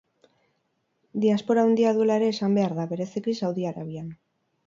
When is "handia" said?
1.65-1.91